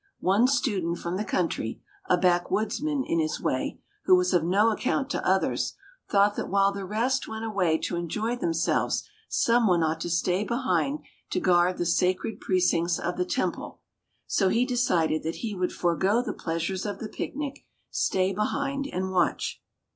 [0.21, 5.11] One student from the country, a backwoodsman in his way, who was of no account
[5.11, 5.75] to others,
[6.09, 10.43] thought that while the rest went away to enjoy themselves some one ought to stay
[10.43, 13.81] behind to guard the sacred precincts of the temple;
[14.25, 19.11] so he decided that he would forgo the pleasures of the picnic, stay behind and
[19.11, 19.61] watch.